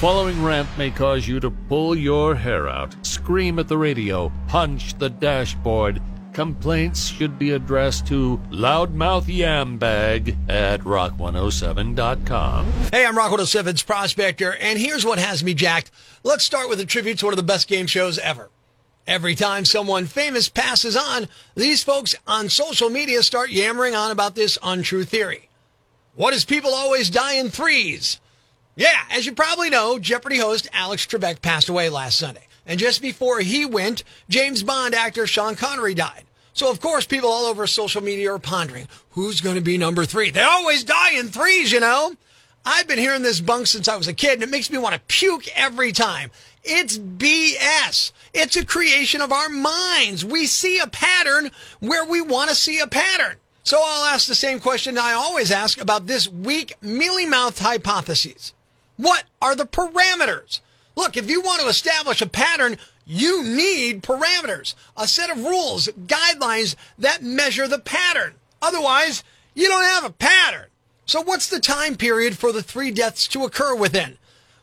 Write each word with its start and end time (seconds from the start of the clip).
following 0.00 0.42
rant 0.42 0.66
may 0.78 0.90
cause 0.90 1.28
you 1.28 1.38
to 1.38 1.50
pull 1.50 1.94
your 1.94 2.34
hair 2.34 2.66
out, 2.66 2.96
scream 3.06 3.58
at 3.58 3.68
the 3.68 3.76
radio, 3.76 4.32
punch 4.48 4.96
the 4.98 5.10
dashboard. 5.10 6.00
Complaints 6.32 7.08
should 7.08 7.38
be 7.38 7.50
addressed 7.50 8.06
to 8.06 8.40
loudmouth 8.50 9.24
yambag 9.24 10.38
at 10.48 10.80
rock107.com. 10.80 12.72
Hey, 12.90 13.04
I'm 13.04 13.14
Rock 13.14 13.32
107's 13.32 13.82
Prospector, 13.82 14.54
and 14.54 14.78
here's 14.78 15.04
what 15.04 15.18
has 15.18 15.44
me 15.44 15.52
jacked. 15.52 15.90
Let's 16.22 16.44
start 16.44 16.70
with 16.70 16.80
a 16.80 16.86
tribute 16.86 17.18
to 17.18 17.26
one 17.26 17.34
of 17.34 17.36
the 17.36 17.42
best 17.42 17.68
game 17.68 17.86
shows 17.86 18.18
ever. 18.18 18.48
Every 19.06 19.34
time 19.34 19.66
someone 19.66 20.06
famous 20.06 20.48
passes 20.48 20.96
on, 20.96 21.28
these 21.54 21.82
folks 21.82 22.14
on 22.26 22.48
social 22.48 22.88
media 22.88 23.22
start 23.22 23.50
yammering 23.50 23.94
on 23.94 24.10
about 24.10 24.34
this 24.34 24.56
untrue 24.62 25.04
theory. 25.04 25.50
What 26.14 26.30
does 26.30 26.46
people 26.46 26.72
always 26.72 27.10
die 27.10 27.34
in 27.34 27.50
threes? 27.50 28.18
Yeah, 28.76 29.02
as 29.10 29.26
you 29.26 29.32
probably 29.32 29.70
know, 29.70 29.98
Jeopardy 29.98 30.38
host 30.38 30.68
Alex 30.72 31.06
Trebek 31.06 31.42
passed 31.42 31.68
away 31.68 31.88
last 31.88 32.18
Sunday. 32.18 32.46
And 32.66 32.78
just 32.78 33.02
before 33.02 33.40
he 33.40 33.64
went, 33.64 34.04
James 34.28 34.62
Bond 34.62 34.94
actor 34.94 35.26
Sean 35.26 35.56
Connery 35.56 35.94
died. 35.94 36.24
So, 36.52 36.70
of 36.70 36.80
course, 36.80 37.06
people 37.06 37.30
all 37.30 37.46
over 37.46 37.66
social 37.66 38.02
media 38.02 38.32
are 38.32 38.38
pondering 38.38 38.86
who's 39.10 39.40
going 39.40 39.56
to 39.56 39.60
be 39.60 39.78
number 39.78 40.04
three. 40.04 40.30
They 40.30 40.42
always 40.42 40.84
die 40.84 41.12
in 41.12 41.28
threes, 41.28 41.72
you 41.72 41.80
know? 41.80 42.14
I've 42.64 42.86
been 42.86 42.98
hearing 42.98 43.22
this 43.22 43.40
bunk 43.40 43.66
since 43.66 43.88
I 43.88 43.96
was 43.96 44.08
a 44.08 44.12
kid, 44.12 44.34
and 44.34 44.42
it 44.42 44.50
makes 44.50 44.70
me 44.70 44.78
want 44.78 44.94
to 44.94 45.00
puke 45.08 45.48
every 45.56 45.92
time. 45.92 46.30
It's 46.62 46.98
BS. 46.98 48.12
It's 48.34 48.56
a 48.56 48.66
creation 48.66 49.22
of 49.22 49.32
our 49.32 49.48
minds. 49.48 50.24
We 50.24 50.46
see 50.46 50.78
a 50.78 50.86
pattern 50.86 51.50
where 51.80 52.04
we 52.04 52.20
want 52.20 52.50
to 52.50 52.56
see 52.56 52.78
a 52.78 52.86
pattern. 52.86 53.36
So 53.62 53.80
I'll 53.82 54.04
ask 54.04 54.26
the 54.26 54.34
same 54.34 54.60
question 54.60 54.98
I 54.98 55.12
always 55.12 55.50
ask 55.50 55.80
about 55.80 56.06
this 56.06 56.28
weak, 56.28 56.74
mealy 56.82 57.26
mouthed 57.26 57.58
hypotheses. 57.58 58.52
What 59.00 59.24
are 59.40 59.56
the 59.56 59.64
parameters? 59.64 60.60
Look, 60.94 61.16
if 61.16 61.30
you 61.30 61.40
want 61.40 61.62
to 61.62 61.68
establish 61.68 62.20
a 62.20 62.26
pattern, 62.26 62.76
you 63.06 63.42
need 63.42 64.02
parameters, 64.02 64.74
a 64.94 65.08
set 65.08 65.30
of 65.30 65.42
rules, 65.42 65.88
guidelines 66.06 66.76
that 66.98 67.22
measure 67.22 67.66
the 67.66 67.78
pattern. 67.78 68.34
Otherwise, 68.60 69.24
you 69.54 69.68
don't 69.68 69.84
have 69.84 70.04
a 70.04 70.10
pattern. 70.10 70.66
So 71.06 71.22
what's 71.22 71.48
the 71.48 71.60
time 71.60 71.96
period 71.96 72.36
for 72.36 72.52
the 72.52 72.62
three 72.62 72.90
deaths 72.90 73.26
to 73.28 73.44
occur 73.44 73.74
within? 73.74 74.18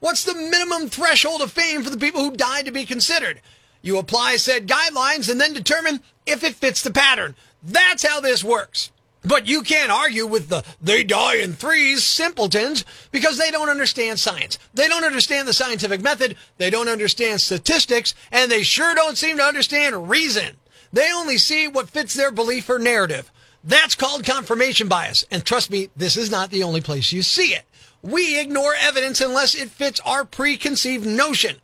What's 0.00 0.24
the 0.24 0.34
minimum 0.34 0.88
threshold 0.88 1.42
of 1.42 1.52
fame 1.52 1.82
for 1.82 1.90
the 1.90 1.98
people 1.98 2.22
who 2.24 2.34
died 2.34 2.64
to 2.64 2.72
be 2.72 2.86
considered? 2.86 3.42
You 3.82 3.98
apply 3.98 4.36
said 4.36 4.66
guidelines 4.66 5.30
and 5.30 5.38
then 5.38 5.52
determine 5.52 6.00
if 6.24 6.42
it 6.42 6.54
fits 6.54 6.80
the 6.80 6.90
pattern. 6.90 7.34
That's 7.62 8.06
how 8.06 8.20
this 8.20 8.42
works. 8.42 8.91
But 9.24 9.46
you 9.46 9.62
can't 9.62 9.92
argue 9.92 10.26
with 10.26 10.48
the 10.48 10.64
they 10.80 11.04
die 11.04 11.36
in 11.36 11.52
threes 11.52 12.04
simpletons 12.04 12.84
because 13.12 13.38
they 13.38 13.50
don't 13.50 13.68
understand 13.68 14.18
science. 14.18 14.58
They 14.74 14.88
don't 14.88 15.04
understand 15.04 15.46
the 15.46 15.52
scientific 15.52 16.02
method. 16.02 16.36
They 16.58 16.70
don't 16.70 16.88
understand 16.88 17.40
statistics 17.40 18.14
and 18.32 18.50
they 18.50 18.62
sure 18.62 18.94
don't 18.94 19.18
seem 19.18 19.36
to 19.36 19.44
understand 19.44 20.10
reason. 20.10 20.56
They 20.92 21.10
only 21.12 21.38
see 21.38 21.68
what 21.68 21.90
fits 21.90 22.14
their 22.14 22.32
belief 22.32 22.68
or 22.68 22.78
narrative. 22.78 23.30
That's 23.64 23.94
called 23.94 24.24
confirmation 24.24 24.88
bias. 24.88 25.24
And 25.30 25.44
trust 25.44 25.70
me, 25.70 25.90
this 25.96 26.16
is 26.16 26.30
not 26.30 26.50
the 26.50 26.64
only 26.64 26.80
place 26.80 27.12
you 27.12 27.22
see 27.22 27.54
it. 27.54 27.64
We 28.02 28.40
ignore 28.40 28.74
evidence 28.74 29.20
unless 29.20 29.54
it 29.54 29.70
fits 29.70 30.00
our 30.00 30.24
preconceived 30.24 31.06
notion. 31.06 31.56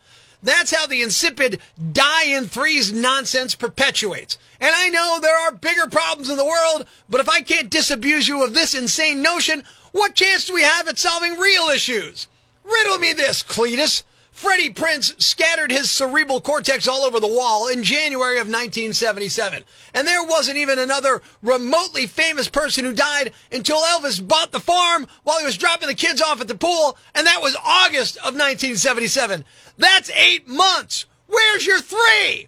That's 0.43 0.75
how 0.75 0.87
the 0.87 1.03
insipid 1.03 1.61
die 1.93 2.27
in 2.27 2.47
threes 2.47 2.93
nonsense 2.93 3.55
perpetuates. 3.55 4.39
And 4.61 4.73
I 4.75 4.89
know 4.89 5.19
there 5.21 5.39
are 5.39 5.53
bigger 5.53 5.89
problems 5.89 6.31
in 6.31 6.37
the 6.37 6.45
world, 6.45 6.87
but 7.09 7.21
if 7.21 7.29
I 7.29 7.41
can't 7.41 7.71
disabuse 7.71 8.29
you 8.29 8.45
of 8.45 8.55
this 8.55 8.75
insane 8.75 9.23
notion, 9.23 9.65
what 9.93 10.15
chance 10.15 10.47
do 10.47 10.55
we 10.55 10.63
have 10.63 10.89
at 10.89 10.99
solving 10.99 11.39
real 11.39 11.69
issues? 11.69 12.29
Riddle 12.65 12.99
me 12.99 13.13
this, 13.13 13.43
Cletus. 13.43 14.03
Freddie 14.39 14.73
Prinze 14.73 15.21
scattered 15.21 15.73
his 15.73 15.91
cerebral 15.91 16.41
cortex 16.41 16.87
all 16.87 17.01
over 17.01 17.19
the 17.19 17.27
wall 17.27 17.67
in 17.67 17.83
January 17.83 18.37
of 18.37 18.47
1977. 18.47 19.65
And 19.95 20.07
there 20.07 20.23
wasn't 20.23 20.59
even 20.59 20.79
another 20.79 21.23
remotely 21.43 22.07
famous 22.07 22.49
person 22.49 22.85
who 22.85 22.93
died 22.93 23.33
until 23.51 23.83
Elvis 23.83 24.27
bought 24.27 24.53
the 24.53 24.61
farm 24.61 25.09
while 25.25 25.41
he 25.41 25.45
was 25.45 25.59
dropping 25.59 25.89
the 25.89 25.95
kids 25.95 26.23
off 26.23 26.41
at 26.41 26.47
the 26.47 26.55
pool, 26.55 26.97
and 27.17 27.27
that 27.27 27.43
was 27.43 27.57
August 27.57 28.17
of 28.19 28.37
1977. 28.37 29.45
That's 29.77 30.09
eight 30.11 30.47
months. 30.47 31.07
Where's 31.27 31.67
your 31.67 31.81
three? 31.81 32.47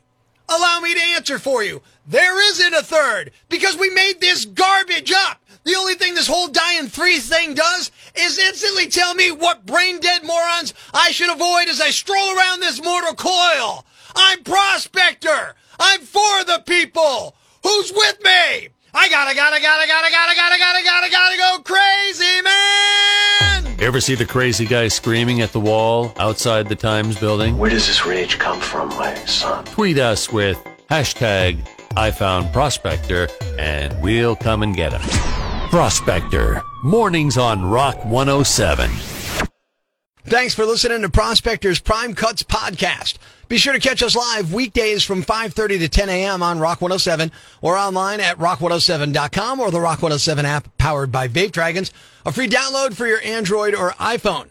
Allow 0.96 1.16
answer 1.20 1.38
for 1.38 1.62
you. 1.62 1.82
There 2.06 2.50
isn't 2.50 2.74
a 2.74 2.82
third 2.82 3.30
because 3.50 3.76
we 3.76 3.90
made 3.90 4.20
this 4.20 4.46
garbage 4.46 5.12
up. 5.14 5.38
The 5.64 5.76
only 5.76 5.94
thing 5.94 6.14
this 6.14 6.26
whole 6.26 6.48
dying 6.48 6.88
three 6.88 7.18
thing 7.18 7.52
does 7.52 7.92
is 8.14 8.38
instantly 8.38 8.86
tell 8.88 9.14
me 9.14 9.30
what 9.30 9.66
brain 9.66 10.00
dead 10.00 10.24
morons 10.24 10.72
I 10.94 11.10
should 11.10 11.30
avoid 11.30 11.68
as 11.68 11.80
I 11.80 11.90
stroll 11.90 12.36
around 12.36 12.60
this 12.60 12.82
mortal 12.82 13.14
coil. 13.14 13.84
I'm 14.16 14.42
Prospector. 14.42 15.54
I'm 15.78 16.00
for 16.00 16.44
the 16.44 16.62
people. 16.66 17.36
Who's 17.62 17.92
with 17.92 18.18
me? 18.24 18.68
I 18.92 19.08
gotta, 19.08 19.34
gotta, 19.36 19.60
gotta, 19.60 19.86
gotta, 19.86 20.10
gotta, 20.10 20.34
gotta, 20.34 20.58
gotta, 20.58 20.84
gotta, 20.84 21.10
gotta 21.10 21.36
go 21.36 21.58
crazy, 21.62 22.42
man! 22.42 23.76
Ever 23.80 24.00
see 24.00 24.14
the 24.14 24.26
crazy 24.26 24.66
guy 24.66 24.88
screaming 24.88 25.42
at 25.42 25.52
the 25.52 25.60
wall 25.60 26.12
outside 26.18 26.68
the 26.68 26.74
Times 26.74 27.18
building? 27.18 27.56
Where 27.56 27.70
does 27.70 27.86
this 27.86 28.04
rage 28.04 28.38
come 28.38 28.60
from, 28.60 28.88
my 28.90 29.14
son? 29.26 29.64
Tweet 29.66 29.98
us 29.98 30.32
with 30.32 30.58
hashtag 30.90 31.66
I 31.96 32.10
found 32.10 32.52
Prospector 32.52 33.28
and 33.58 34.00
we'll 34.02 34.36
come 34.36 34.62
and 34.62 34.74
get 34.74 34.92
him. 34.92 35.00
Prospector, 35.70 36.62
mornings 36.82 37.38
on 37.38 37.64
Rock 37.64 38.04
107. 38.04 38.90
Thanks 40.24 40.54
for 40.54 40.66
listening 40.66 41.02
to 41.02 41.08
Prospector's 41.08 41.80
Prime 41.80 42.14
Cuts 42.14 42.42
podcast. 42.42 43.18
Be 43.48 43.56
sure 43.56 43.72
to 43.72 43.80
catch 43.80 44.02
us 44.02 44.14
live 44.14 44.52
weekdays 44.52 45.02
from 45.02 45.22
5:30 45.24 45.78
to 45.78 45.88
10 45.88 46.08
a.m. 46.08 46.42
on 46.42 46.60
Rock 46.60 46.80
107 46.80 47.32
or 47.60 47.76
online 47.76 48.20
at 48.20 48.38
rock107.com 48.38 49.58
or 49.58 49.70
the 49.70 49.80
Rock 49.80 50.02
107 50.02 50.44
app 50.44 50.76
powered 50.78 51.10
by 51.10 51.26
Vape 51.26 51.50
Dragons, 51.50 51.90
a 52.24 52.30
free 52.30 52.48
download 52.48 52.94
for 52.94 53.06
your 53.06 53.20
Android 53.22 53.74
or 53.74 53.90
iPhone. 53.92 54.50